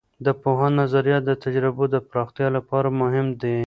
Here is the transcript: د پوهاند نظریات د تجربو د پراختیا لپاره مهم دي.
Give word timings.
د 0.25 0.27
پوهاند 0.41 0.75
نظریات 0.81 1.23
د 1.25 1.31
تجربو 1.43 1.83
د 1.93 1.95
پراختیا 2.09 2.47
لپاره 2.57 2.87
مهم 3.01 3.27
دي. 3.41 3.57